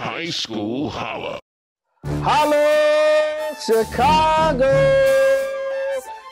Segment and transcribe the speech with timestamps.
[0.00, 1.38] High School Holla.
[2.06, 4.72] Hello, Chicago!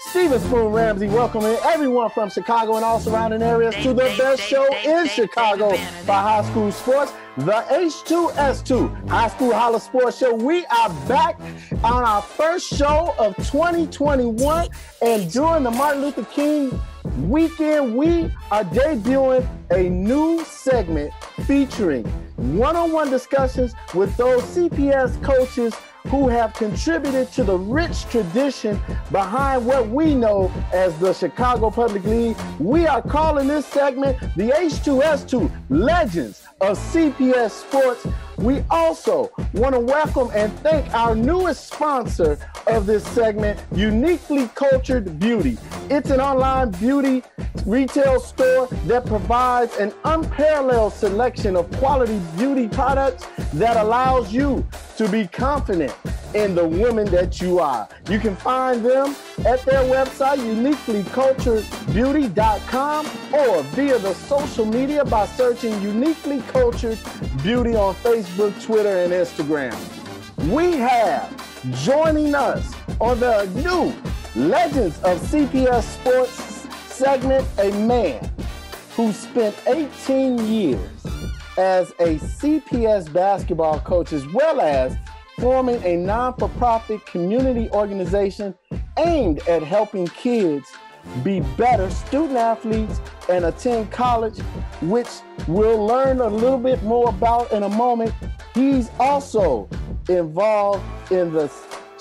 [0.08, 4.66] Steven Spoon Ramsey welcoming everyone from Chicago and all surrounding areas to the best show
[4.86, 10.32] in Chicago for high school sports, the H2S2 High School Holla Sports Show.
[10.32, 11.38] We are back
[11.84, 14.68] on our first show of 2021,
[15.02, 16.80] and during the Martin Luther King
[17.18, 21.12] weekend, we are debuting a new segment
[21.46, 25.74] featuring one on one discussions with those CPS coaches
[26.06, 28.80] who have contributed to the rich tradition
[29.10, 32.36] behind what we know as the Chicago Public League.
[32.58, 38.06] We are calling this segment the H2S2 Legends of CPS Sports.
[38.38, 42.38] We also want to welcome and thank our newest sponsor
[42.68, 45.58] of this segment, Uniquely Cultured Beauty.
[45.90, 47.24] It's an online beauty
[47.66, 54.64] retail store that provides an unparalleled selection of quality beauty products that allows you
[54.98, 55.92] to be confident
[56.34, 57.88] in the woman that you are.
[58.08, 65.82] You can find them at their website, uniquelyculturedbeauty.com, or via the social media by searching
[65.82, 66.98] Uniquely Cultured
[67.42, 69.76] Beauty on Facebook, Twitter, and Instagram.
[70.52, 71.34] We have
[71.84, 73.94] joining us on the new
[74.34, 78.30] Legends of CPS Sports segment a man
[78.94, 80.88] who spent 18 years
[81.56, 84.96] as a CPS basketball coach as well as
[85.38, 88.54] forming a non for profit community organization
[88.98, 90.68] aimed at helping kids
[91.22, 94.38] be better student athletes and attend college,
[94.82, 95.08] which
[95.46, 98.12] we'll learn a little bit more about in a moment.
[98.54, 99.68] He's also
[100.08, 101.50] involved in the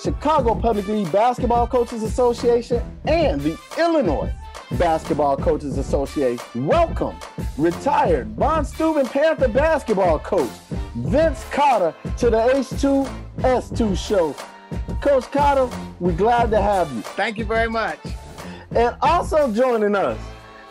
[0.02, 4.32] Chicago Public League Basketball Coaches Association and the Illinois
[4.72, 6.66] Basketball Coaches Association.
[6.66, 7.16] Welcome,
[7.56, 10.50] retired Von Steuben Panther basketball coach
[10.94, 14.34] Vince Carter to the H2S2 show.
[15.00, 17.00] Coach Carter, we're glad to have you.
[17.02, 17.98] Thank you very much.
[18.72, 20.18] And also joining us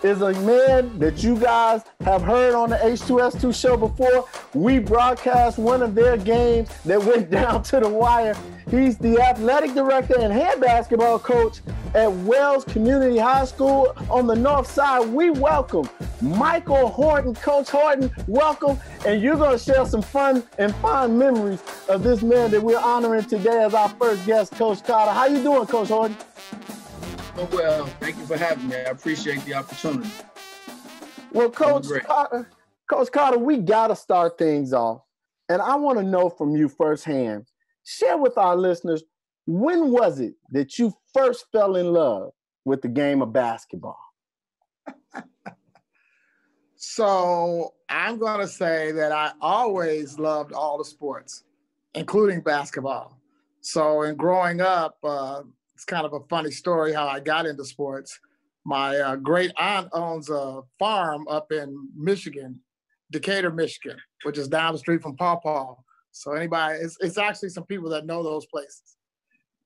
[0.04, 4.26] is a man that you guys have heard on the H2S2 show before.
[4.54, 8.36] We broadcast one of their games that went down to the wire.
[8.70, 11.62] He's the athletic director and head basketball coach
[11.96, 15.08] at Wells Community High School on the north side.
[15.10, 15.90] We welcome
[16.22, 17.34] Michael Horton.
[17.34, 18.78] Coach Horton, welcome.
[19.06, 22.80] And you're going to share some fun and fond memories of this man that we're
[22.80, 25.12] honoring today as our first guest, Coach Carter.
[25.12, 26.18] How you doing, Coach Horton?
[27.40, 28.78] Oh, well, thank you for having me.
[28.78, 30.10] I appreciate the opportunity.
[31.32, 32.50] Well, Coach Carter,
[32.90, 35.02] Coach Carter, we got to start things off.
[35.48, 37.46] And I want to know from you firsthand.
[37.84, 39.04] Share with our listeners
[39.46, 42.32] when was it that you first fell in love
[42.66, 44.00] with the game of basketball?
[46.76, 51.44] so I'm going to say that I always loved all the sports,
[51.94, 53.22] including basketball.
[53.62, 55.44] So in growing up, uh,
[55.78, 58.20] it's kind of a funny story how I got into sports.
[58.66, 62.60] My uh, great aunt owns a farm up in Michigan,
[63.12, 65.76] Decatur, Michigan, which is down the street from Paw Paw.
[66.14, 68.98] So anybody, it's, it's actually some people that know those places.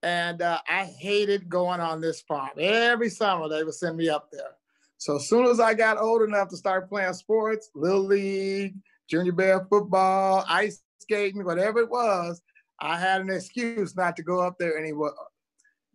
[0.04, 2.50] And uh, I hated going on this farm.
[2.60, 4.58] Every summer they would send me up there.
[4.98, 8.76] So as soon as I got old enough to start playing sports, little league,
[9.10, 12.42] junior bear football, ice skating, whatever it was,
[12.82, 15.14] I had an excuse not to go up there anymore.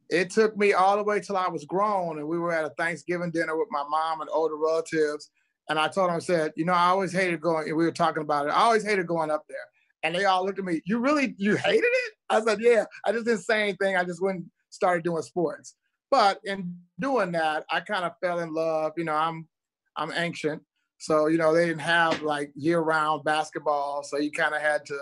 [0.08, 2.70] It took me all the way till I was grown, and we were at a
[2.78, 5.30] Thanksgiving dinner with my mom and older relatives.
[5.68, 7.66] And I told them, I said, you know, I always hated going.
[7.66, 8.50] We were talking about it.
[8.50, 9.58] I always hated going up there.
[10.02, 12.12] And they all looked at me, you really, you hated it?
[12.30, 12.84] I said, yeah.
[13.04, 13.96] I just didn't say anything.
[13.96, 15.74] I just went and started doing sports.
[16.08, 18.92] But in doing that, I kind of fell in love.
[18.96, 19.48] You know, I'm
[19.96, 20.62] I'm ancient.
[20.98, 24.02] So, you know, they didn't have like year-round basketball.
[24.04, 24.94] So you kind of had to,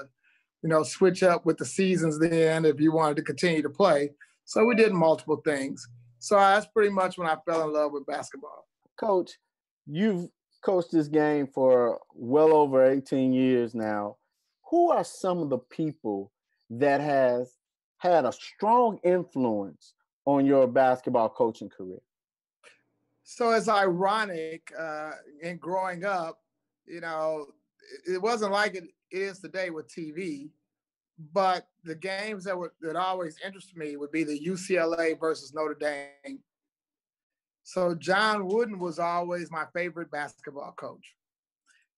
[0.62, 4.10] you know, switch up with the seasons then if you wanted to continue to play.
[4.44, 5.87] So we did multiple things.
[6.19, 8.66] So that's pretty much when I fell in love with basketball.
[8.97, 9.32] Coach,
[9.87, 10.28] you've
[10.62, 14.16] coached this game for well over 18 years now.
[14.71, 16.33] Who are some of the people
[16.71, 17.57] that has
[17.98, 22.01] had a strong influence on your basketball coaching career?
[23.24, 26.41] So it's ironic uh, in growing up,
[26.86, 27.47] you know,
[28.07, 30.51] it wasn't like it is today with TV
[31.33, 35.75] but the games that would that always interest me would be the UCLA versus Notre
[35.75, 36.41] Dame.
[37.63, 41.15] So John Wooden was always my favorite basketball coach.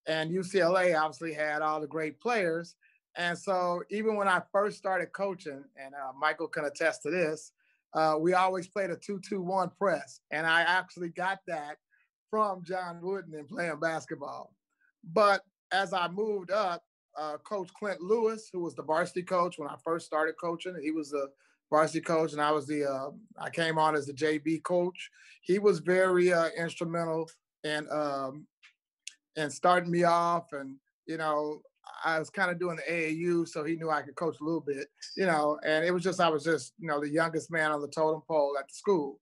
[0.07, 2.77] And UCLA obviously had all the great players.
[3.17, 7.51] And so even when I first started coaching, and uh, Michael can attest to this,
[7.95, 10.21] uh, we always played a 2-2-1 press.
[10.31, 11.79] And I actually got that
[12.31, 14.53] from John Wooden in playing basketball.
[15.03, 15.43] But
[15.73, 16.85] as I moved up,
[17.19, 20.75] uh, Coach Clint Lewis, who was the varsity coach when I first started coaching.
[20.83, 21.29] He was the
[21.71, 25.11] varsity coach, and I was the uh, I came on as the JV coach.
[25.43, 27.29] He was very uh, instrumental
[27.65, 28.47] in um,
[29.37, 30.77] in starting me off, and
[31.07, 31.63] you know
[32.05, 34.61] I was kind of doing the AAU, so he knew I could coach a little
[34.61, 35.59] bit, you know.
[35.65, 38.23] And it was just I was just you know the youngest man on the totem
[38.27, 39.21] pole at the school.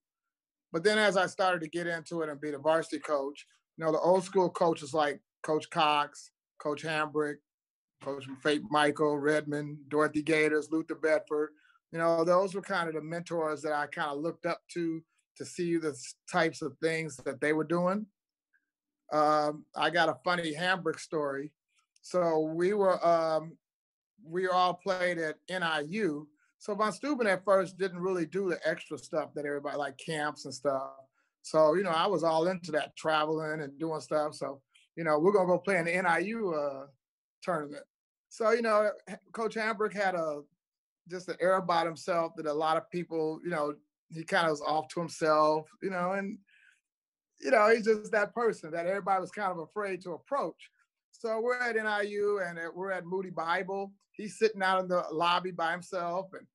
[0.73, 3.85] But then as I started to get into it and be the varsity coach, you
[3.85, 7.37] know, the old school coaches like Coach Cox, Coach Hambrick,
[8.02, 11.50] Coach Fate Michael, Redmond, Dorothy Gaters, Luther Bedford,
[11.94, 15.00] you know, those were kind of the mentors that I kind of looked up to
[15.37, 15.96] to see the
[16.31, 18.06] types of things that they were doing.
[19.12, 21.52] Um, I got a funny Hambrick story.
[22.02, 23.56] So we were um,
[24.25, 26.26] we all played at NIU.
[26.58, 30.47] So Von Steuben at first didn't really do the extra stuff that everybody like camps
[30.47, 30.90] and stuff.
[31.43, 34.35] So you know, I was all into that traveling and doing stuff.
[34.35, 34.61] So
[34.97, 36.87] you know, we're gonna go play in the NIU uh,
[37.44, 37.85] tournament.
[38.29, 38.91] So you know,
[39.32, 40.43] Coach Hambrick had a
[41.08, 43.75] just an air about himself that a lot of people, you know,
[44.11, 46.38] he kind of was off to himself, you know, and
[47.41, 50.70] you know, he's just that person that everybody was kind of afraid to approach.
[51.11, 53.93] So we're at NIU and uh, we're at Moody Bible.
[54.12, 56.47] He's sitting out in the lobby by himself, and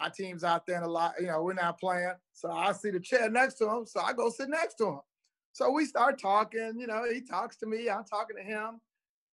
[0.00, 1.14] my team's out there in the lot.
[1.20, 2.12] You know, we're not playing.
[2.32, 5.00] So I see the chair next to him, so I go sit next to him.
[5.52, 6.74] So we start talking.
[6.78, 8.80] You know, he talks to me, I'm talking to him,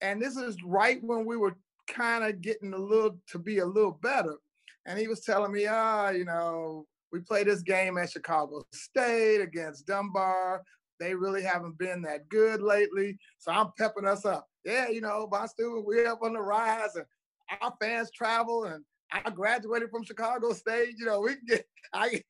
[0.02, 1.56] and this is right when we were
[1.88, 4.36] kind of getting a little to be a little better
[4.86, 9.42] and he was telling me, ah, you know, we played this game at Chicago State
[9.42, 10.64] against Dunbar.
[11.00, 13.18] They really haven't been that good lately.
[13.40, 14.48] So I'm pepping us up.
[14.64, 17.06] Yeah, you know, Von Steuben, we're up on the rise and
[17.62, 20.96] our fans travel and I graduated from Chicago State.
[20.98, 22.22] You know, we get I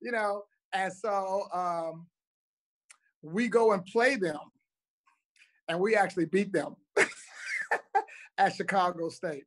[0.00, 2.06] you know, and so um
[3.22, 4.38] we go and play them
[5.68, 6.76] and we actually beat them
[8.38, 9.44] at Chicago State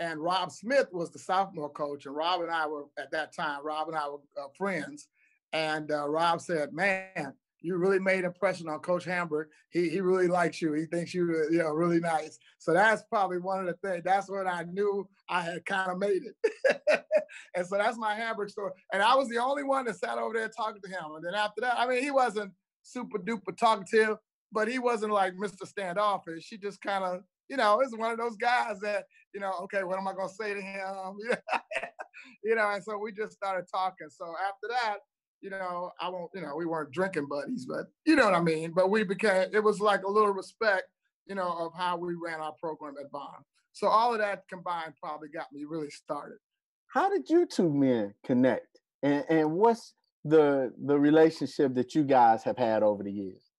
[0.00, 3.64] and Rob Smith was the sophomore coach, and Rob and I were at that time.
[3.64, 5.08] Rob and I were uh, friends,
[5.52, 9.46] and uh, Rob said, "Man, you really made impression on Coach Hambrick.
[9.68, 10.72] He he really likes you.
[10.72, 12.38] He thinks you you know really nice.
[12.58, 14.02] So that's probably one of the things.
[14.02, 17.04] That's when I knew I had kind of made it.
[17.54, 18.72] and so that's my Hambrick story.
[18.92, 21.14] And I was the only one that sat over there talking to him.
[21.16, 22.52] And then after that, I mean, he wasn't
[22.82, 24.16] super duper talkative,
[24.52, 25.66] but he wasn't like Mr.
[25.66, 26.48] Standoffish.
[26.48, 29.82] He just kind of you know, it's one of those guys that, you know, okay,
[29.82, 31.18] what am I gonna say to him?
[32.44, 34.06] you know, and so we just started talking.
[34.08, 34.98] So after that,
[35.40, 38.40] you know, I won't, you know, we weren't drinking buddies, but you know what I
[38.40, 38.72] mean.
[38.74, 40.84] But we became, it was like a little respect,
[41.26, 43.42] you know, of how we ran our program at Bond.
[43.72, 46.38] So all of that combined probably got me really started.
[46.86, 48.78] How did you two men connect?
[49.02, 49.94] And and what's
[50.24, 53.49] the the relationship that you guys have had over the years?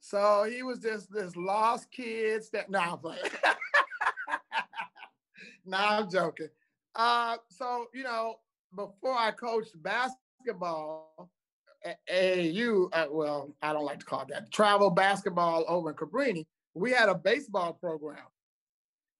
[0.00, 3.22] So he was just this lost kids that now I'm playing.
[5.66, 6.48] nah, I'm joking.
[6.94, 8.36] Uh, so you know,
[8.74, 11.30] before I coached basketball
[11.84, 15.96] at AAU, uh, well, I don't like to call it that travel basketball over in
[15.96, 18.18] Cabrini, we had a baseball program.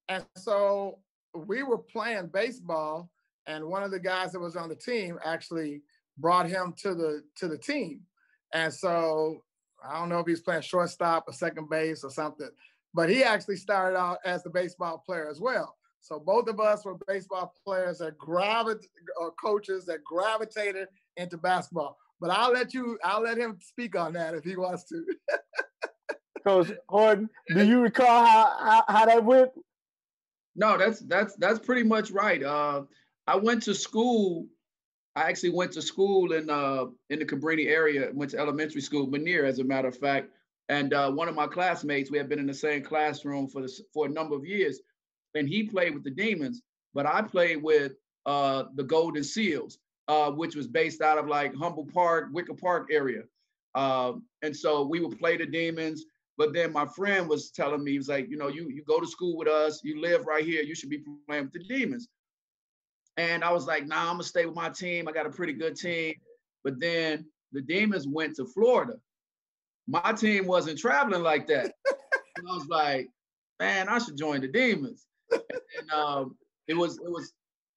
[0.08, 0.98] And so
[1.34, 3.10] we were playing baseball,
[3.46, 5.82] and one of the guys that was on the team actually
[6.18, 8.00] brought him to the to the team.
[8.52, 9.42] And so
[9.86, 12.50] I don't know if he's playing shortstop or second base or something,
[12.94, 15.76] but he actually started out as the baseball player as well.
[16.00, 18.88] So both of us were baseball players that gravitated,
[19.20, 21.98] or coaches that gravitated into basketball.
[22.20, 25.04] But I'll let you, I'll let him speak on that if he wants to.
[26.44, 29.50] Coach Horton, do you recall how, how, how that went?
[30.56, 32.42] No, that's that's that's pretty much right.
[32.42, 32.82] Uh,
[33.26, 34.46] I went to school
[35.16, 39.06] I actually went to school in uh, in the Cabrini area, went to elementary school,
[39.06, 40.30] Manierre, as a matter of fact.
[40.68, 44.06] And uh, one of my classmates, we had been in the same classroom for for
[44.06, 44.80] a number of years,
[45.34, 46.62] and he played with the Demons,
[46.94, 47.92] but I played with
[48.26, 52.88] uh, the Golden Seals, uh, which was based out of like Humboldt Park, Wicker Park
[52.92, 53.22] area.
[53.74, 56.04] Um, and so we would play the Demons.
[56.38, 59.00] But then my friend was telling me, he was like, you know, you you go
[59.00, 62.08] to school with us, you live right here, you should be playing with the Demons.
[63.16, 65.08] And I was like, nah, I'm gonna stay with my team.
[65.08, 66.14] I got a pretty good team.
[66.64, 68.94] But then the Demons went to Florida.
[69.86, 71.72] My team wasn't traveling like that.
[72.36, 73.08] and I was like,
[73.58, 75.06] man, I should join the Demons.
[75.32, 76.36] And, um,
[76.68, 77.32] it was it was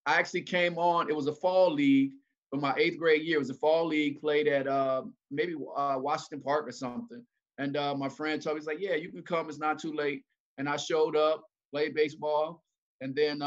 [0.05, 1.09] I actually came on.
[1.09, 2.11] It was a fall league
[2.49, 3.37] for my eighth grade year.
[3.37, 7.23] It was a fall league played at uh, maybe uh, Washington Park or something.
[7.57, 9.49] And uh, my friend told me, he's like, yeah, you can come.
[9.49, 10.23] It's not too late.
[10.57, 12.63] And I showed up, played baseball,
[13.01, 13.41] and then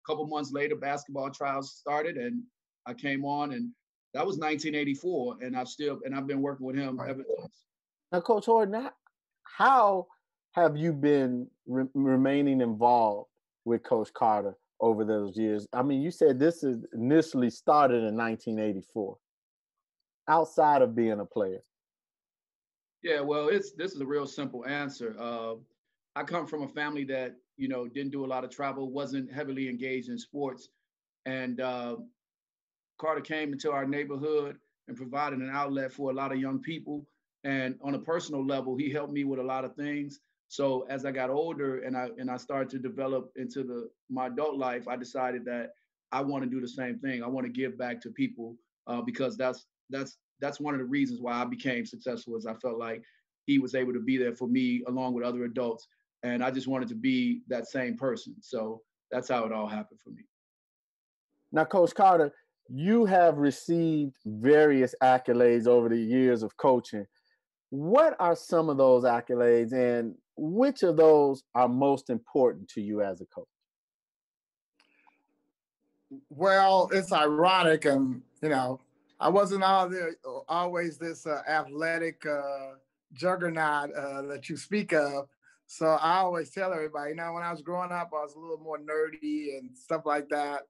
[0.00, 2.42] uh, couple months later, basketball trials started, and
[2.86, 3.70] I came on, and
[4.14, 7.10] that was 1984, and I've still and I've been working with him right.
[7.10, 7.64] ever since.
[8.12, 8.88] Now, Coach Horton,
[9.42, 10.06] how
[10.52, 13.28] have you been re- remaining involved
[13.64, 15.66] with Coach Carter over those years?
[15.72, 19.16] I mean, you said this is initially started in 1984.
[20.28, 21.62] Outside of being a player.
[23.02, 25.16] Yeah, well, it's this is a real simple answer.
[25.18, 25.54] Uh,
[26.14, 29.32] I come from a family that you know didn't do a lot of travel, wasn't
[29.32, 30.68] heavily engaged in sports,
[31.26, 31.96] and uh,
[32.98, 34.56] Carter came into our neighborhood
[34.88, 37.06] and provided an outlet for a lot of young people.
[37.44, 40.20] And on a personal level, he helped me with a lot of things.
[40.48, 44.26] So as I got older and I and I started to develop into the my
[44.26, 45.70] adult life, I decided that
[46.12, 47.22] I want to do the same thing.
[47.22, 50.86] I want to give back to people uh, because that's that's that's one of the
[50.86, 52.36] reasons why I became successful.
[52.36, 53.02] Is I felt like
[53.46, 55.86] he was able to be there for me along with other adults,
[56.22, 58.34] and I just wanted to be that same person.
[58.40, 60.22] So that's how it all happened for me.
[61.52, 62.32] Now, Coach Carter,
[62.68, 67.06] you have received various accolades over the years of coaching.
[67.70, 73.02] What are some of those accolades, and which of those are most important to you
[73.02, 73.46] as a coach?
[76.28, 78.80] Well, it's ironic, and you know,
[79.20, 80.16] I wasn't all there,
[80.48, 82.74] always this uh, athletic uh,
[83.12, 85.28] juggernaut uh, that you speak of.
[85.72, 88.40] So I always tell everybody, you know, when I was growing up, I was a
[88.40, 90.62] little more nerdy and stuff like that.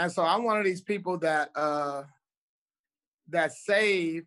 [0.00, 2.02] And so I'm one of these people that uh,
[3.28, 4.24] that save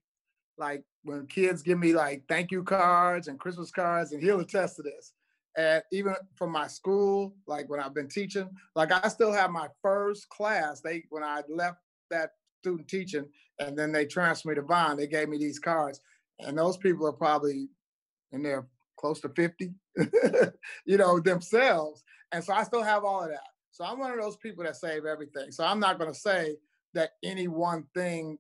[0.57, 4.77] like when kids give me like thank you cards and Christmas cards, and he'll attest
[4.77, 5.12] to this.
[5.57, 9.67] And even from my school, like when I've been teaching, like I still have my
[9.81, 10.79] first class.
[10.79, 11.79] They when I left
[12.10, 12.29] that
[12.62, 13.25] student teaching,
[13.60, 16.00] and then they transferred me to Von, they gave me these cards,
[16.39, 17.67] and those people are probably
[18.31, 18.65] in there
[18.98, 19.74] close to 50,
[20.85, 22.03] you know, themselves.
[22.31, 23.47] And so I still have all of that.
[23.71, 25.51] So I'm one of those people that save everything.
[25.51, 26.55] So I'm not going to say
[26.93, 28.37] that any one thing,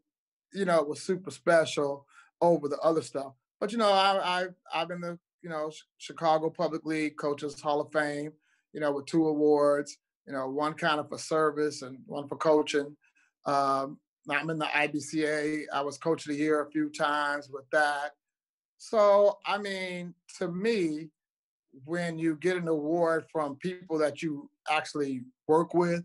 [0.53, 2.05] you know, was super special
[2.41, 3.33] over the other stuff.
[3.59, 7.81] But you know, I, I I've been the you know Chicago Public League Coaches Hall
[7.81, 8.31] of Fame,
[8.73, 9.97] you know, with two awards.
[10.27, 12.95] You know, one kind of for service and one for coaching.
[13.45, 15.65] Um, I'm in the IBCA.
[15.71, 18.11] I was coach of the year a few times with that.
[18.77, 21.09] So I mean, to me,
[21.83, 26.03] when you get an award from people that you actually work with,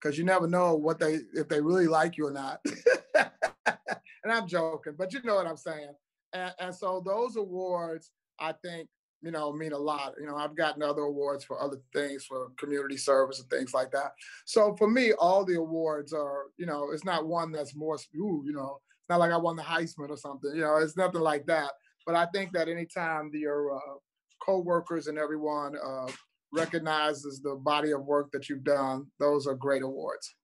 [0.00, 2.60] because you never know what they if they really like you or not.
[3.14, 5.92] and I'm joking, but you know what I'm saying.
[6.32, 8.88] And, and so those awards, I think,
[9.22, 10.14] you know, mean a lot.
[10.18, 13.90] You know, I've gotten other awards for other things, for community service and things like
[13.92, 14.12] that.
[14.44, 18.42] So for me, all the awards are, you know, it's not one that's more, ooh,
[18.46, 20.52] you know, it's not like I won the Heisman or something.
[20.54, 21.72] You know, it's nothing like that.
[22.06, 23.98] But I think that anytime your uh,
[24.44, 26.08] co-workers and everyone uh,
[26.52, 30.34] recognizes the body of work that you've done, those are great awards.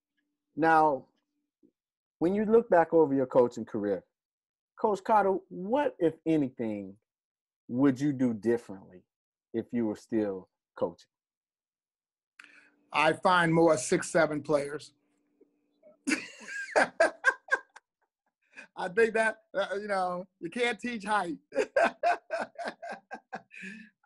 [0.57, 1.07] Now,
[2.19, 4.05] when you look back over your coaching career,
[4.81, 6.95] Coach Carter, what, if anything,
[7.69, 9.03] would you do differently
[9.53, 11.09] if you were still coaching?
[12.93, 14.93] I find more six, seven players.
[18.76, 21.38] I think that, uh, you know, you can't teach height.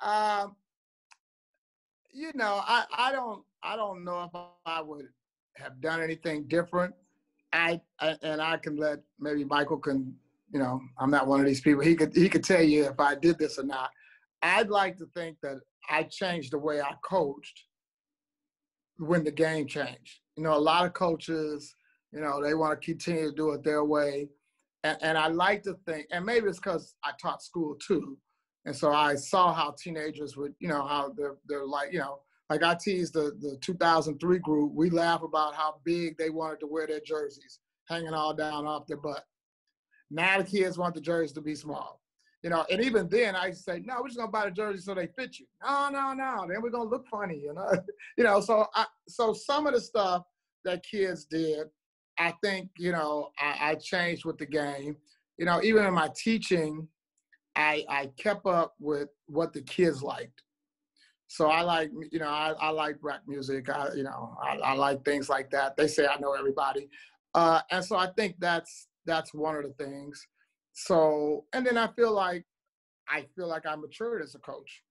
[0.03, 0.57] um,
[2.13, 5.07] you know, I, I don't I don't know if I would
[5.57, 6.95] have done anything different.
[7.53, 10.15] I, I, and I can let maybe Michael can,
[10.53, 11.83] you know, I'm not one of these people.
[11.83, 13.91] He could he could tell you if I did this or not.
[14.43, 17.65] I'd like to think that I changed the way I coached
[18.99, 20.21] when the game changed.
[20.37, 21.75] You know, a lot of coaches,
[22.13, 24.29] you know, they want to continue to do it their way.
[24.85, 28.17] And, and I like to think, and maybe it's because I taught school too.
[28.67, 32.21] And so I saw how teenagers would, you know, how they're, they're like, you know,
[32.51, 36.67] like I teased the, the 2003 group, we laugh about how big they wanted to
[36.67, 39.25] wear their jerseys, hanging all down off their butt.
[40.11, 42.01] Now the kids want the jerseys to be small.
[42.43, 44.95] You know, and even then I say, no, we're just gonna buy the jersey so
[44.95, 45.47] they fit you.
[45.63, 46.47] No, no, no.
[46.49, 47.71] Then we're gonna look funny, you know.
[48.17, 50.23] you know, so I so some of the stuff
[50.65, 51.67] that kids did,
[52.19, 54.97] I think, you know, I, I changed with the game.
[55.37, 56.89] You know, even in my teaching,
[57.57, 60.43] I I kept up with what the kids liked.
[61.27, 63.69] So I like, you know, I, I like rap music.
[63.69, 65.77] I, you know, I, I like things like that.
[65.77, 66.89] They say I know everybody,
[67.35, 70.27] uh, and so I think that's that's one of the things.
[70.73, 72.45] So, and then I feel like
[73.09, 74.83] I feel like I matured as a coach,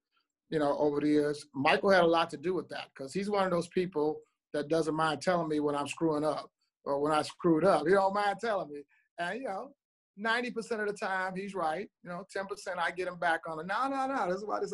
[0.50, 1.46] you know, over the years.
[1.54, 4.22] Michael had a lot to do with that because he's one of those people
[4.54, 6.50] that doesn't mind telling me when I'm screwing up
[6.86, 7.86] or when I screwed up.
[7.88, 8.84] He don't mind telling me,
[9.20, 9.72] and you know,
[10.20, 11.90] 90% of the time he's right.
[12.04, 12.48] You know, 10%
[12.78, 13.68] I get him back on it.
[13.68, 14.74] No, no, no, this is what it's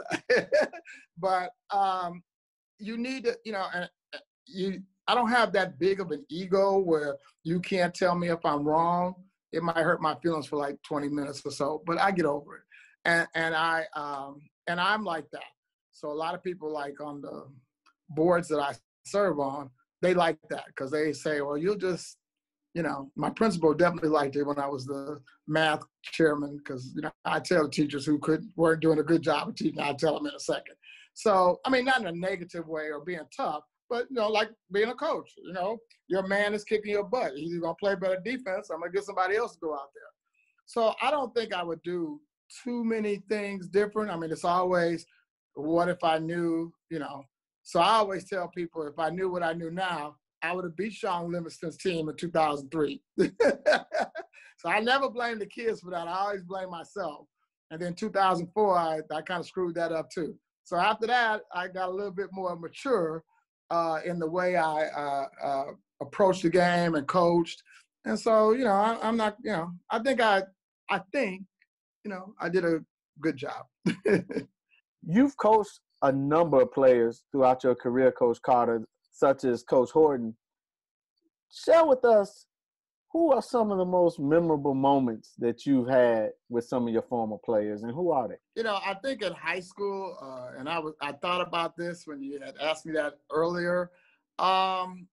[1.18, 2.24] But um,
[2.80, 6.26] you need to, you know, and uh, you I don't have that big of an
[6.30, 9.14] ego where you can't tell me if I'm wrong.
[9.52, 12.56] It might hurt my feelings for like 20 minutes or so, but I get over
[12.58, 12.64] it.
[13.06, 15.44] And and I um and I'm like that.
[15.92, 17.46] So a lot of people like on the
[18.10, 18.74] boards that I
[19.06, 19.70] serve on,
[20.02, 22.18] they like that because they say, well, you'll just,
[22.76, 27.02] you know, my principal definitely liked it when I was the math chairman because, you
[27.02, 29.94] know, I tell the teachers who could weren't doing a good job of teaching, I
[29.94, 30.76] tell them in a second.
[31.14, 34.50] So, I mean, not in a negative way or being tough, but, you know, like
[34.74, 35.78] being a coach, you know,
[36.10, 37.32] your man is kicking your butt.
[37.36, 38.70] He's to play better defense.
[38.70, 40.04] I'm to get somebody else to go out there.
[40.66, 42.20] So I don't think I would do
[42.64, 44.12] too many things different.
[44.12, 45.06] I mean, it's always,
[45.54, 47.24] what if I knew, you know,
[47.64, 50.76] so I always tell people if I knew what I knew now, I would have
[50.76, 53.02] beat Shaun Livingston's team in 2003.
[53.20, 53.30] so
[54.66, 56.08] I never blame the kids for that.
[56.08, 57.28] I always blame myself.
[57.72, 60.36] And then 2004, I, I kind of screwed that up too.
[60.64, 63.24] So after that, I got a little bit more mature
[63.72, 65.66] uh, in the way I uh, uh,
[66.02, 67.62] approached the game and coached.
[68.06, 70.44] And so, you know, I, I'm not, you know, I think I,
[70.90, 71.44] I think,
[72.04, 72.80] you know, I did a
[73.20, 73.66] good job.
[75.08, 80.36] You've coached a number of players throughout your career, Coach Carter, such as Coach Horton.
[81.50, 82.48] Share with us
[83.12, 87.02] who are some of the most memorable moments that you've had with some of your
[87.04, 88.36] former players, and who are they?
[88.56, 92.04] You know, I think in high school, uh, and I was I thought about this
[92.06, 93.90] when you had asked me that earlier.
[94.38, 95.08] Um,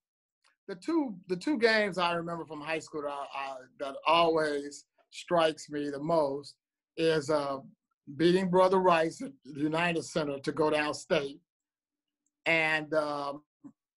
[0.66, 5.70] the two the two games I remember from high school that, I, that always strikes
[5.70, 6.56] me the most
[6.96, 7.58] is uh,
[8.16, 11.38] beating Brother Rice at the United Center to go downstate.
[12.46, 13.42] And um,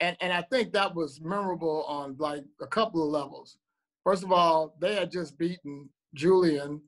[0.05, 3.57] and and I think that was memorable on like a couple of levels.
[4.03, 6.81] First of all, they had just beaten Julian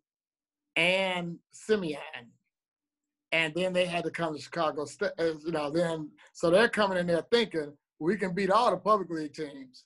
[0.75, 2.31] and Simeon.
[3.31, 6.69] And then they had to come to Chicago State, uh, you know, then so they're
[6.69, 9.85] coming in there thinking we can beat all the public league teams.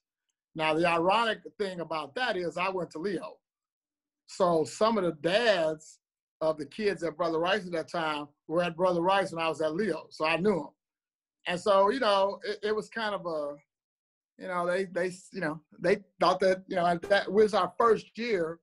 [0.54, 3.38] Now the ironic thing about that is I went to Leo.
[4.28, 6.00] So some of the dads
[6.42, 9.48] of the kids at Brother Rice at that time were at Brother Rice when I
[9.48, 10.70] was at Leo, so I knew them.
[11.48, 13.56] And so, you know, it, it was kind of a,
[14.38, 18.18] you know, they they you know they thought that you know that was our first
[18.18, 18.60] year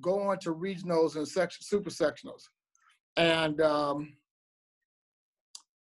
[0.00, 2.42] going to regionals and section super sectionals,
[3.16, 4.14] and um,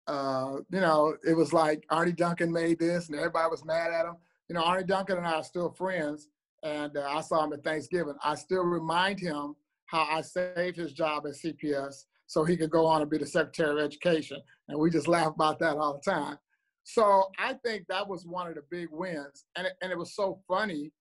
[0.06, 4.04] uh, you know it was like Arne Duncan made this, and everybody was mad at
[4.04, 4.16] him.
[4.48, 6.28] You know, Arne Duncan and I are still friends,
[6.62, 8.14] and uh, I saw him at Thanksgiving.
[8.22, 12.86] I still remind him how I saved his job at CPS so he could go
[12.86, 14.38] on and be the Secretary of Education.
[14.68, 16.36] And we just laugh about that all the time.
[16.84, 19.46] So I think that was one of the big wins.
[19.56, 20.92] And it, and it was so funny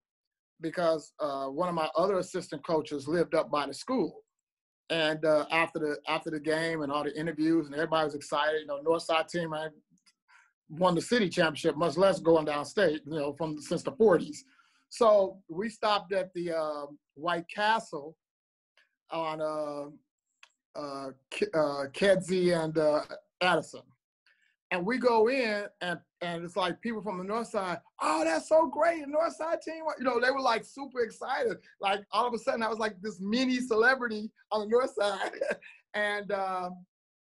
[0.62, 4.22] because uh, one of my other assistant coaches lived up by the school.
[4.90, 8.62] And uh, after the after the game and all the interviews and everybody was excited,
[8.62, 9.68] you know, Northside team I
[10.70, 14.38] won the city championship, much less going downstate, you know, from since the 40s.
[14.90, 16.86] So we stopped at the uh,
[17.16, 18.16] White Castle
[19.12, 19.42] on
[20.78, 21.10] uh,
[21.56, 23.02] uh, uh, Kedzie and uh,
[23.42, 23.82] Addison.
[24.72, 28.50] And we go in and and it's like people from the north side, oh, that's
[28.50, 29.84] so great, the north side team.
[29.98, 31.58] You know, they were like super excited.
[31.80, 35.32] Like all of a sudden I was like this mini celebrity on the north side.
[35.94, 36.86] and um,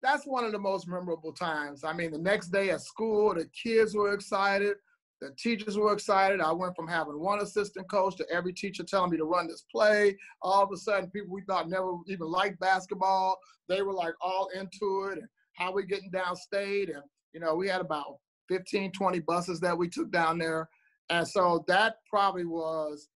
[0.01, 1.83] that's one of the most memorable times.
[1.83, 4.75] I mean, the next day at school, the kids were excited.
[5.21, 6.41] The teachers were excited.
[6.41, 9.63] I went from having one assistant coach to every teacher telling me to run this
[9.71, 10.17] play.
[10.41, 13.37] All of a sudden, people we thought never even liked basketball,
[13.69, 15.19] they were like all into it.
[15.19, 15.27] And
[15.61, 16.93] how we getting downstate.
[16.93, 17.03] And,
[17.33, 18.17] you know, we had about
[18.49, 20.67] 15, 20 buses that we took down there.
[21.09, 23.09] And so that probably was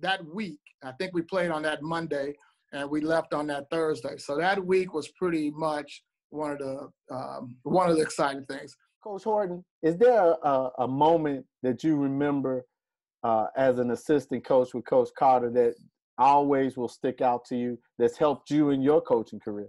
[0.00, 0.60] that week.
[0.82, 2.34] I think we played on that Monday
[2.72, 4.16] and we left on that Thursday.
[4.16, 8.76] So that week was pretty much one of the um, one of the exciting things.
[9.02, 12.66] Coach Horton, is there a, a moment that you remember
[13.22, 15.74] uh, as an assistant coach with Coach Carter that
[16.18, 19.68] always will stick out to you that's helped you in your coaching career?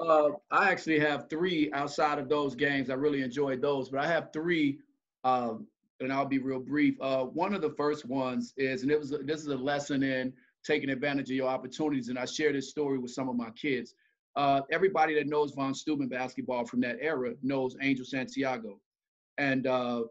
[0.00, 2.90] Uh, I actually have three outside of those games.
[2.90, 4.78] I really enjoyed those, but I have three,
[5.24, 5.66] um,
[5.98, 6.94] and I'll be real brief.
[7.00, 10.32] Uh, one of the first ones is, and it was this is a lesson in
[10.64, 13.94] taking advantage of your opportunities, and I share this story with some of my kids.
[14.36, 18.78] Uh, everybody that knows Von Steuben basketball from that era knows Angel Santiago.
[19.38, 20.02] And uh,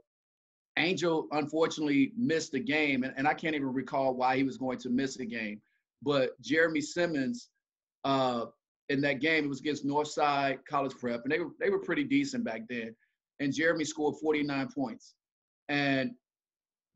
[0.77, 4.77] Angel unfortunately missed the game, and, and I can't even recall why he was going
[4.79, 5.61] to miss the game.
[6.01, 7.49] But Jeremy Simmons,
[8.03, 8.45] uh,
[8.89, 12.03] in that game, it was against Northside College Prep, and they were they were pretty
[12.03, 12.95] decent back then.
[13.39, 15.13] And Jeremy scored 49 points,
[15.69, 16.11] and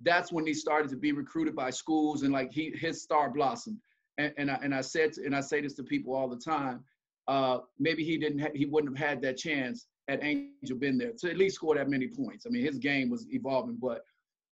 [0.01, 3.77] that's when he started to be recruited by schools, and like he his star blossomed.
[4.17, 6.37] And, and I and I said to, and I say this to people all the
[6.37, 6.83] time
[7.27, 11.13] uh, maybe he didn't ha- he wouldn't have had that chance had Angel been there
[11.19, 12.45] to at least score that many points.
[12.45, 14.01] I mean, his game was evolving, but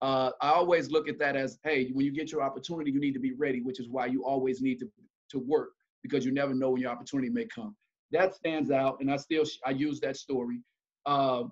[0.01, 3.13] uh, I always look at that as, hey, when you get your opportunity, you need
[3.13, 4.89] to be ready, which is why you always need to
[5.31, 5.69] to work
[6.03, 7.75] because you never know when your opportunity may come.
[8.11, 10.59] that stands out, and I still I use that story.
[11.05, 11.43] Uh,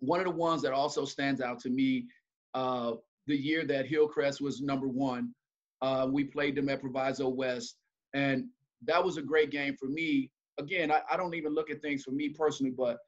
[0.00, 2.06] one of the ones that also stands out to me,
[2.54, 2.92] uh,
[3.26, 5.34] the year that Hillcrest was number one,
[5.82, 7.76] uh, we played them at Proviso West,
[8.14, 8.46] and
[8.84, 10.30] that was a great game for me.
[10.58, 12.98] Again, I, I don't even look at things for me personally, but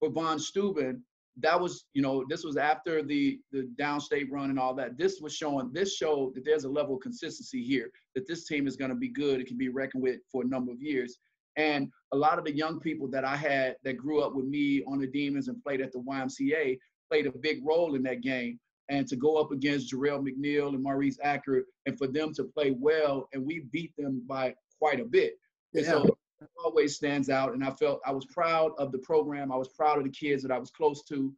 [0.00, 1.02] for Von Steuben,
[1.40, 4.96] that was, you know, this was after the the downstate run and all that.
[4.96, 8.66] This was showing, this showed that there's a level of consistency here, that this team
[8.66, 9.40] is going to be good.
[9.40, 11.18] It can be reckoned with for a number of years.
[11.56, 14.82] And a lot of the young people that I had that grew up with me
[14.86, 16.78] on the Demons and played at the YMCA
[17.10, 18.58] played a big role in that game.
[18.90, 22.72] And to go up against Jarrell McNeil and Maurice Acker and for them to play
[22.78, 25.34] well, and we beat them by quite a bit.
[25.72, 25.84] Yeah.
[25.84, 26.18] So
[26.64, 27.54] always stands out.
[27.54, 29.52] And I felt I was proud of the program.
[29.52, 31.32] I was proud of the kids that I was close to.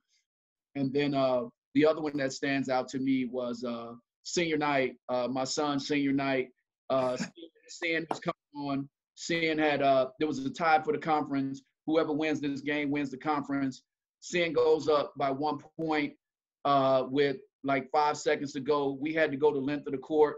[0.74, 3.92] And then uh, the other one that stands out to me was uh,
[4.24, 6.48] senior night, uh, my son's senior night.
[6.90, 7.16] Uh,
[7.68, 11.62] seeing was coming on Senn had uh there was a tie for the conference.
[11.86, 13.82] Whoever wins this game wins the conference.
[14.20, 16.12] Senn goes up by one point
[16.64, 18.96] uh with like five seconds to go.
[19.00, 20.36] We had to go the length of the court.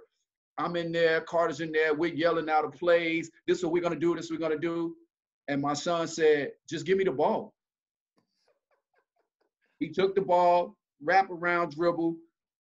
[0.59, 3.31] I'm in there, Carter's in there, we're yelling out of plays.
[3.47, 4.97] This is what we're gonna do, this is what we're gonna do.
[5.47, 7.55] And my son said, just give me the ball.
[9.79, 12.16] He took the ball, wrap around dribble,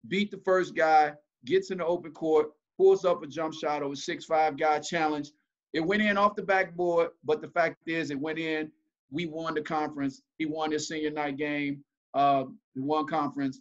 [0.08, 1.12] beat the first guy,
[1.44, 5.32] gets in the open court, pulls up a jump shot over six five guy challenge,
[5.72, 8.70] it went in off the backboard, but the fact is, it went in.
[9.12, 10.22] We won the conference.
[10.38, 11.84] He won his senior night game.
[12.14, 13.60] Uh, we won conference,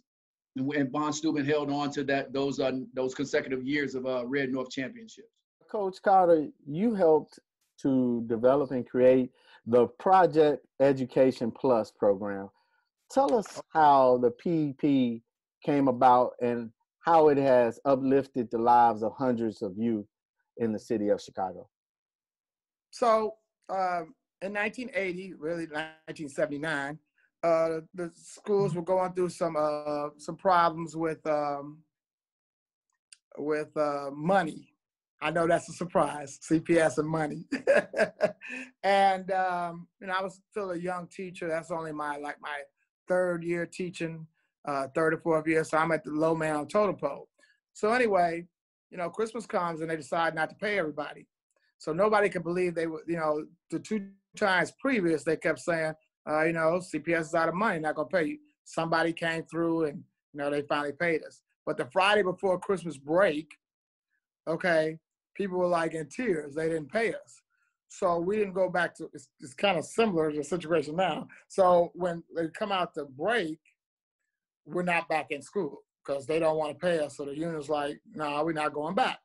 [0.56, 4.26] and, and Von Steuben held on to that those uh, those consecutive years of uh,
[4.26, 5.28] Red North championships.
[5.70, 7.38] Coach Carter, you helped
[7.82, 9.30] to develop and create
[9.66, 12.48] the Project Education Plus program.
[13.10, 15.22] Tell us how the PEP
[15.64, 16.70] came about and
[17.04, 20.06] how it has uplifted the lives of hundreds of youth
[20.58, 21.68] in the city of Chicago.
[22.90, 23.34] So
[23.68, 26.98] um, in 1980, really 1979,
[27.42, 31.78] uh, the schools were going through some uh, some problems with um,
[33.38, 34.74] with uh, money.
[35.22, 37.44] I know that's a surprise, CPS and money.
[38.82, 41.48] and um, you know, I was still a young teacher.
[41.48, 42.60] That's only my like my
[43.08, 44.26] third year teaching,
[44.66, 45.64] uh, third or fourth year.
[45.64, 47.28] So I'm at the low man on totem pole.
[47.72, 48.46] So anyway,
[48.90, 51.26] you know, Christmas comes and they decide not to pay everybody.
[51.78, 55.94] So nobody could believe they were, you know, the two times previous, they kept saying,
[56.30, 58.38] uh, you know, CPS is out of money, not gonna pay you.
[58.64, 61.40] Somebody came through and, you know, they finally paid us.
[61.66, 63.48] But the Friday before Christmas break,
[64.46, 64.98] okay,
[65.34, 66.54] people were like in tears.
[66.54, 67.42] They didn't pay us.
[67.88, 71.26] So we didn't go back to, it's, it's kind of similar to the situation now.
[71.48, 73.58] So when they come out to break,
[74.64, 77.16] we're not back in school because they don't want to pay us.
[77.16, 79.18] So the union's like, no, nah, we're not going back.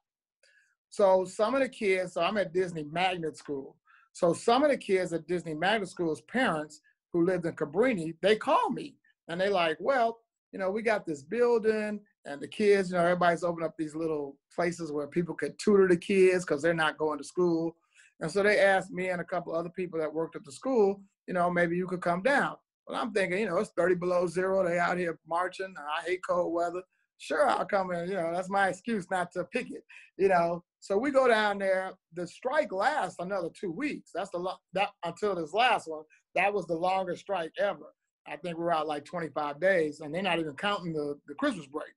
[0.90, 3.76] So some of the kids, so I'm at Disney Magnet School.
[4.14, 6.82] So some of the kids at Disney Magnet School's parents
[7.16, 8.96] who lived in Cabrini, they call me
[9.30, 10.18] and they like, well,
[10.52, 13.96] you know, we got this building and the kids, you know, everybody's opened up these
[13.96, 17.78] little places where people could tutor the kids because they're not going to school.
[18.20, 21.02] And so they asked me and a couple other people that worked at the school,
[21.26, 22.58] you know, maybe you could come down.
[22.86, 24.68] Well, I'm thinking, you know, it's 30 below zero.
[24.68, 25.74] They out here marching.
[25.78, 26.82] I hate cold weather.
[27.18, 28.10] Sure, I'll come in.
[28.10, 29.86] You know, that's my excuse not to pick it.
[30.18, 31.94] You know, so we go down there.
[32.14, 34.12] The strike lasts another two weeks.
[34.14, 36.04] That's the that until this last one.
[36.36, 37.94] That was the longest strike ever.
[38.28, 41.68] I think we're out like 25 days, and they're not even counting the, the Christmas
[41.68, 41.94] break.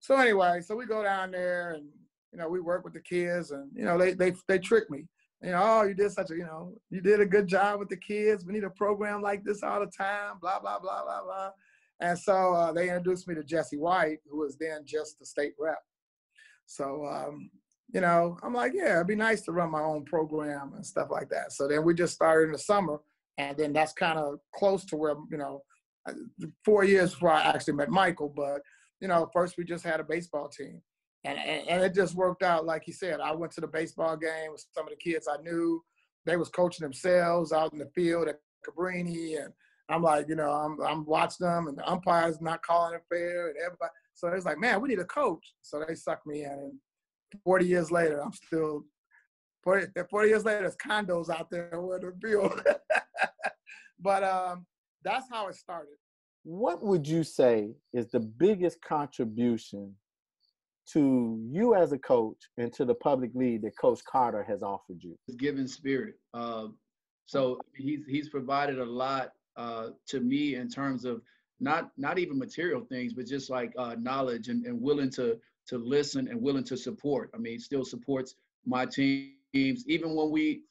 [0.00, 1.86] So anyway, so we go down there, and
[2.32, 5.06] you know we work with the kids, and you know they they they trick me.
[5.42, 7.88] You know, oh, you did such a you know you did a good job with
[7.88, 8.44] the kids.
[8.44, 10.38] We need a program like this all the time.
[10.40, 11.50] Blah blah blah blah blah.
[12.00, 15.54] And so uh, they introduced me to Jesse White, who was then just the state
[15.58, 15.78] rep.
[16.66, 17.50] So um,
[17.92, 21.08] you know, I'm like, yeah, it'd be nice to run my own program and stuff
[21.10, 21.52] like that.
[21.52, 22.98] So then we just started in the summer,
[23.38, 25.62] and then that's kind of close to where you know,
[26.08, 26.12] uh,
[26.64, 28.32] four years before I actually met Michael.
[28.34, 28.60] But
[29.00, 30.80] you know, first we just had a baseball team,
[31.24, 33.20] and and, and it just worked out like he said.
[33.20, 35.82] I went to the baseball game with some of the kids I knew.
[36.26, 39.52] They was coaching themselves out in the field at Cabrini, and
[39.88, 43.48] I'm like, you know, I'm I'm watching them, and the umpires not calling it fair,
[43.48, 43.90] and everybody.
[44.14, 45.54] So it's like, man, we need a coach.
[45.62, 46.78] So they sucked me in, and
[47.42, 48.84] 40 years later, I'm still
[49.64, 52.54] 40, 40 years later, there's condos out there where the bill.
[54.00, 54.66] but um,
[55.02, 55.94] that's how it started.
[56.44, 59.94] What would you say is the biggest contribution
[60.92, 65.02] to you as a coach and to the public lead that Coach Carter has offered
[65.02, 65.16] you?
[65.38, 66.14] Giving spirit.
[66.34, 66.68] Uh,
[67.26, 71.22] so he's he's provided a lot uh, to me in terms of
[71.60, 75.78] not not even material things, but just like uh, knowledge and, and willing to to
[75.78, 77.30] listen and willing to support.
[77.34, 78.34] I mean, still supports
[78.66, 80.62] my teams, even when we,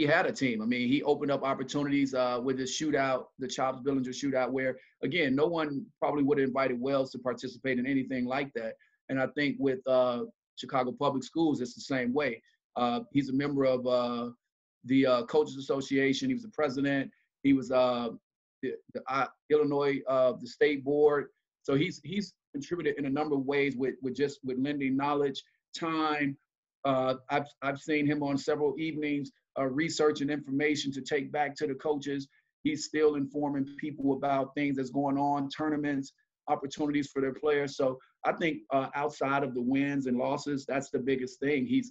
[0.00, 0.62] he had a team.
[0.62, 4.78] I mean, he opened up opportunities uh, with his shootout, the Chops Billinger shootout, where
[5.02, 8.76] again, no one probably would have invited Wells to participate in anything like that.
[9.10, 10.22] And I think with uh,
[10.56, 12.42] Chicago Public Schools, it's the same way.
[12.76, 14.30] Uh, he's a member of uh,
[14.86, 16.28] the uh, Coaches Association.
[16.28, 17.10] He was the president.
[17.42, 18.08] He was uh,
[18.62, 21.26] the, the Illinois the state board.
[21.62, 25.42] So he's he's contributed in a number of ways with with just with lending knowledge,
[25.78, 26.38] time.
[26.86, 31.66] I've I've seen him on several evenings uh, research and information to take back to
[31.66, 32.28] the coaches.
[32.62, 36.12] He's still informing people about things that's going on, tournaments,
[36.48, 37.76] opportunities for their players.
[37.76, 41.66] So I think uh, outside of the wins and losses, that's the biggest thing.
[41.66, 41.90] He's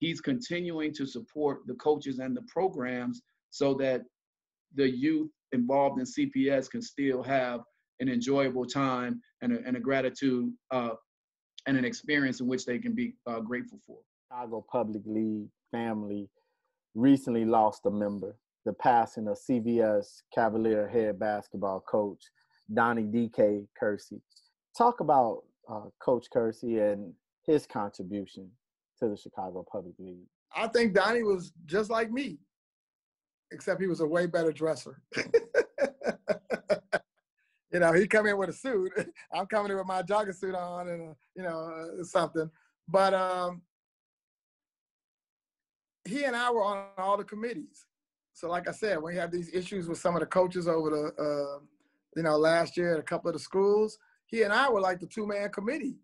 [0.00, 4.02] he's continuing to support the coaches and the programs so that
[4.74, 7.60] the youth involved in CPS can still have
[8.00, 10.90] an enjoyable time and a, and a gratitude uh,
[11.66, 13.98] and an experience in which they can be uh, grateful for.
[14.28, 16.28] Chicago Public League family
[16.94, 22.22] recently lost a member, the passing of CVS Cavalier head basketball coach
[22.72, 24.20] Donnie DK Kersey.
[24.76, 27.12] Talk about uh, Coach Kersey and
[27.44, 28.50] his contribution
[28.98, 30.26] to the Chicago Public League.
[30.54, 32.38] I think Donnie was just like me,
[33.52, 35.02] except he was a way better dresser.
[37.72, 38.92] you know, he come in with a suit.
[39.32, 42.50] I'm coming in with my jogging suit on and, uh, you know, uh, something.
[42.88, 43.62] But um,
[46.10, 47.86] he and I were on all the committees.
[48.32, 51.22] So, like I said, you have these issues with some of the coaches over the,
[51.22, 51.58] uh,
[52.16, 55.00] you know, last year at a couple of the schools, he and I were like
[55.00, 55.98] the two-man committee,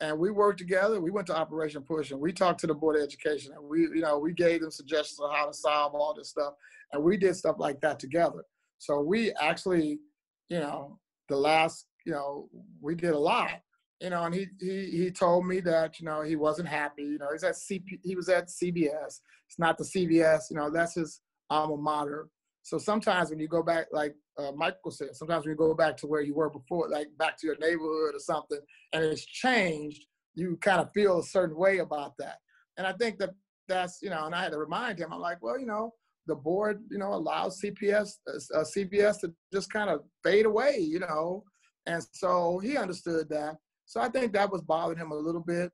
[0.00, 1.00] and we worked together.
[1.00, 3.82] We went to Operation Push, and we talked to the Board of Education, and we,
[3.82, 6.54] you know, we gave them suggestions on how to solve all this stuff,
[6.92, 8.44] and we did stuff like that together.
[8.78, 10.00] So we actually,
[10.48, 12.48] you know, the last, you know,
[12.80, 13.60] we did a lot
[14.00, 17.02] you know, and he he he told me that you know he wasn't happy.
[17.02, 19.20] You know, he's at CP, he was at CVS.
[19.46, 20.50] It's not the CVS.
[20.50, 22.28] You know, that's his alma mater.
[22.62, 25.96] So sometimes when you go back, like uh, Michael said, sometimes when you go back
[25.98, 28.58] to where you were before, like back to your neighborhood or something,
[28.92, 32.36] and it's changed, you kind of feel a certain way about that.
[32.76, 33.30] And I think that
[33.68, 35.12] that's you know, and I had to remind him.
[35.12, 35.92] I'm like, well, you know,
[36.26, 41.00] the board, you know, allows CPS, uh, CVS to just kind of fade away, you
[41.00, 41.42] know,
[41.86, 43.56] and so he understood that.
[43.88, 45.72] So I think that was bothering him a little bit.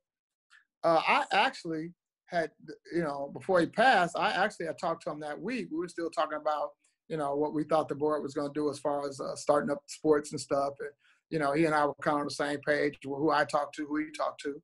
[0.85, 1.92] Uh, I actually
[2.27, 2.50] had,
[2.94, 5.68] you know, before he passed, I actually had talked to him that week.
[5.70, 6.70] We were still talking about,
[7.09, 9.35] you know, what we thought the board was going to do as far as uh,
[9.35, 10.74] starting up sports and stuff.
[10.79, 10.90] And,
[11.31, 13.74] you know, he and I were kind of on the same page, who I talked
[13.77, 14.62] to, who he talked to.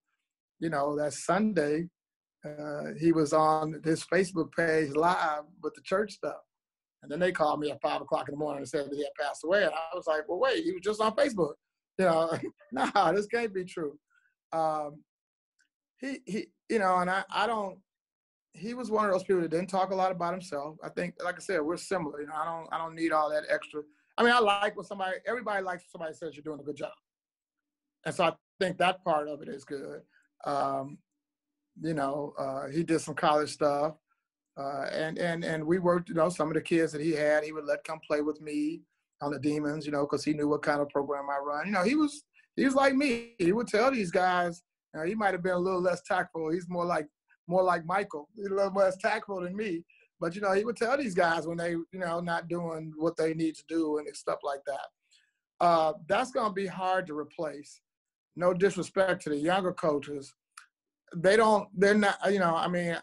[0.61, 1.89] You know, that Sunday,
[2.47, 6.41] uh, he was on his Facebook page live with the church stuff.
[7.03, 9.03] And then they called me at five o'clock in the morning and said that he
[9.03, 9.65] had passed away.
[9.65, 11.55] And I was like, well, wait, he was just on Facebook
[11.99, 12.31] you know,
[12.73, 13.99] nah, this can't be true.
[14.53, 15.03] Um,
[15.99, 17.79] he he, you know, and I I don't.
[18.53, 20.77] He was one of those people that didn't talk a lot about himself.
[20.83, 22.21] I think, like I said, we're similar.
[22.21, 23.83] You know, I don't I don't need all that extra.
[24.19, 25.17] I mean, I like when somebody.
[25.27, 26.93] Everybody likes when somebody says you're doing a good job,
[28.05, 30.01] and so I think that part of it is good.
[30.45, 30.99] Um,
[31.81, 33.95] you know, uh, he did some college stuff.
[34.57, 37.45] Uh, and and and we worked, you know, some of the kids that he had,
[37.45, 38.83] he would let come play with me
[39.23, 41.67] on the demons, you know, because he knew what kind of program I run.
[41.67, 42.25] You know, he was
[42.57, 43.35] he was like me.
[43.39, 44.63] He would tell these guys.
[44.95, 46.51] You know, he might have been a little less tactful.
[46.51, 47.07] He's more like
[47.47, 48.29] more like Michael.
[48.37, 49.85] He's a little less tactful than me.
[50.21, 53.17] But you know, he would tell these guys when they, you know, not doing what
[53.17, 54.87] they need to do and stuff like that.
[55.61, 57.81] Uh, that's to be hard to replace.
[58.37, 60.33] No disrespect to the younger coaches,
[61.17, 61.69] they don't.
[61.77, 62.19] They're not.
[62.31, 62.97] You know, I mean,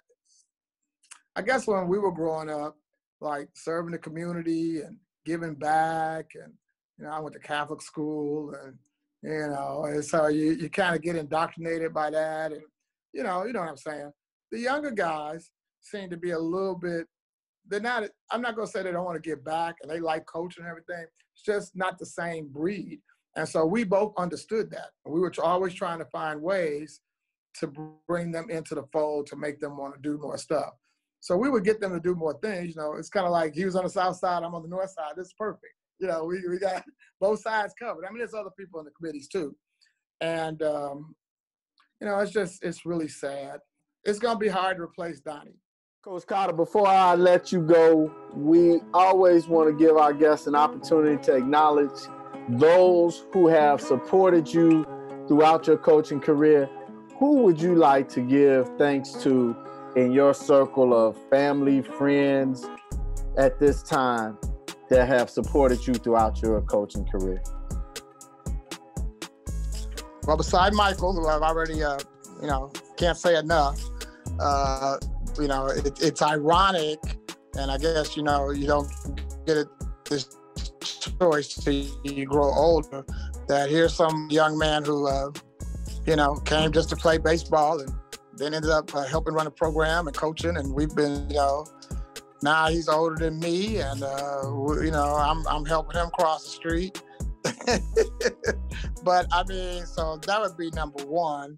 [1.36, 2.77] I guess when we were growing up,
[3.21, 6.53] like serving the community and giving back and
[6.97, 8.73] you know i went to catholic school and
[9.21, 12.61] you know and so you, you kind of get indoctrinated by that and
[13.13, 14.11] you know you know what i'm saying?
[14.51, 17.05] The younger guys seem to be a little bit
[17.67, 19.99] they're not i'm not going to say they don't want to give back and they
[19.99, 21.05] like coaching and everything.
[21.33, 23.01] It's just not the same breed.
[23.35, 24.89] And so we both understood that.
[25.05, 27.01] We were always trying to find ways
[27.59, 27.71] to
[28.07, 30.73] bring them into the fold to make them want to do more stuff
[31.19, 32.69] so we would get them to do more things.
[32.69, 34.69] You know, it's kind of like he was on the south side, I'm on the
[34.69, 35.13] north side.
[35.15, 35.73] This is perfect.
[35.99, 36.84] You know, we, we got
[37.19, 38.06] both sides covered.
[38.06, 39.56] I mean, there's other people in the committees too.
[40.21, 41.15] And, um,
[41.99, 43.60] you know, it's just, it's really sad.
[44.03, 45.60] It's going to be hard to replace Donnie.
[46.03, 50.56] Coach Carter, before I let you go, we always want to give our guests an
[50.56, 51.99] opportunity to acknowledge
[52.49, 54.86] those who have supported you
[55.27, 56.69] throughout your coaching career.
[57.19, 59.56] Who would you like to give thanks to
[59.97, 62.65] in your circle of family, friends
[63.38, 64.38] at this time
[64.89, 67.41] that have supported you throughout your coaching career?
[70.25, 71.97] Well, beside Michael, who I've already, uh,
[72.41, 73.81] you know, can't say enough,
[74.39, 74.97] uh,
[75.39, 76.99] you know, it, it's ironic
[77.57, 78.89] and I guess you know you don't
[79.45, 79.67] get it
[80.10, 80.29] this
[81.19, 83.03] choice till you grow older.
[83.47, 85.31] That here's some young man who, uh,
[86.05, 87.91] you know, came just to play baseball and
[88.38, 91.65] then ended up uh, helping run a program and coaching, and we've been, you know,
[92.43, 94.41] now he's older than me, and uh,
[94.82, 97.02] you know, I'm I'm helping him cross the street.
[99.04, 101.58] but I mean, so that would be number one.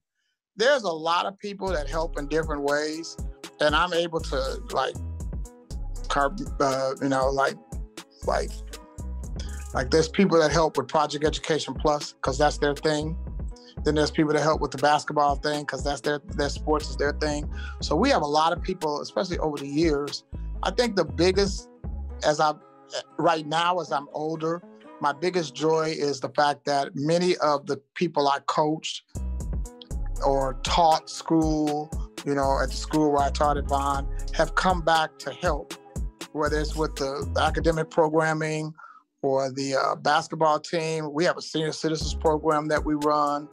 [0.55, 3.17] There's a lot of people that help in different ways,
[3.59, 4.95] and I'm able to like,
[6.07, 7.55] carb, uh, you know, like,
[8.25, 8.51] like,
[9.73, 13.17] like there's people that help with Project Education Plus because that's their thing.
[13.83, 16.97] Then there's people that help with the basketball thing because that's their their sports is
[16.97, 17.49] their thing.
[17.81, 20.23] So we have a lot of people, especially over the years.
[20.63, 21.69] I think the biggest,
[22.23, 22.53] as I
[23.17, 24.61] right now as I'm older,
[25.01, 29.03] my biggest joy is the fact that many of the people I coached
[30.25, 31.89] or taught school,
[32.25, 35.73] you know, at the school where I taught at Bond, have come back to help,
[36.33, 38.73] whether it's with the academic programming
[39.21, 41.13] or the uh, basketball team.
[41.13, 43.47] We have a senior citizens program that we run,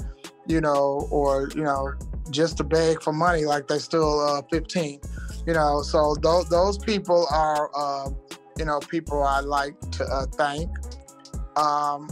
[0.49, 1.93] you know, or, you know,
[2.31, 5.01] just to beg for money like they're still uh, 15,
[5.47, 5.83] you know.
[5.83, 8.11] So those, those people are, uh,
[8.59, 10.71] you know, people I like to uh, thank.
[11.57, 12.09] Um,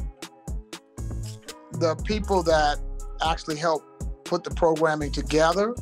[1.72, 2.78] the people that
[3.24, 3.82] actually help
[4.24, 5.74] put the programming together,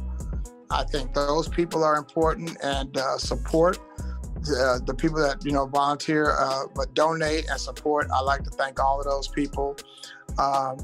[0.71, 3.79] I think those people are important and uh, support
[4.51, 8.09] uh, the people that you know volunteer uh, but donate and support.
[8.13, 9.77] I like to thank all of those people.
[10.39, 10.79] Um,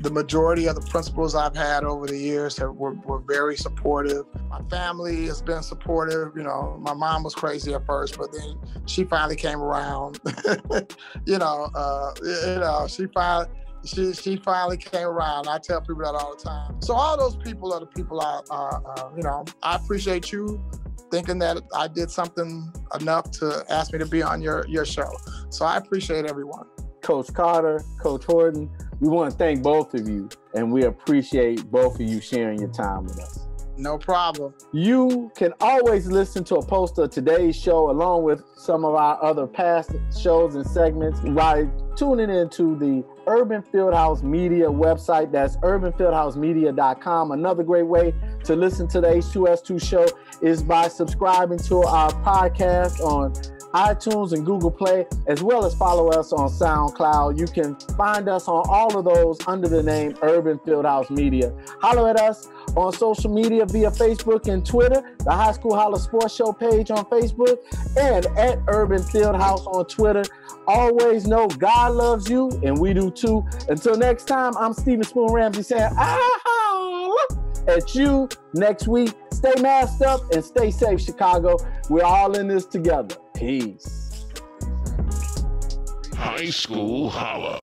[0.00, 4.26] the majority of the principals I've had over the years have, were, were very supportive.
[4.48, 6.36] My family has been supportive.
[6.36, 10.20] You know, my mom was crazy at first, but then she finally came around.
[11.26, 13.48] you know, uh, you know, she finally
[13.84, 15.48] she she finally came around.
[15.48, 16.80] I tell people that all the time.
[16.80, 20.62] So all those people are the people I, uh, uh, you know, I appreciate you
[21.10, 25.10] thinking that I did something enough to ask me to be on your your show.
[25.50, 26.66] So I appreciate everyone.
[27.02, 32.00] Coach Carter, Coach Horton, we want to thank both of you, and we appreciate both
[32.00, 33.48] of you sharing your time with us.
[33.78, 34.54] No problem.
[34.72, 39.22] You can always listen to a post of today's show along with some of our
[39.22, 45.30] other past shows and segments by tuning into the Urban Fieldhouse Media website.
[45.30, 47.30] That's urbanfieldhousemedia.com.
[47.30, 50.06] Another great way to listen to the H2S2 show
[50.42, 53.32] is by subscribing to our podcast on
[53.74, 57.38] iTunes and Google Play, as well as follow us on SoundCloud.
[57.38, 61.52] You can find us on all of those under the name Urban Fieldhouse Media.
[61.80, 66.34] Holler at us on social media via Facebook and Twitter, the High School Holler Sports
[66.34, 67.58] Show page on Facebook,
[67.98, 70.24] and at Urban Fieldhouse on Twitter.
[70.66, 73.44] Always know God loves you, and we do too.
[73.68, 77.37] Until next time, I'm Stephen Spoon Ramsey saying, ah,
[77.68, 79.14] at you next week.
[79.32, 81.56] Stay masked up and stay safe, Chicago.
[81.88, 83.16] We're all in this together.
[83.34, 84.26] Peace.
[86.14, 87.60] High School Holla.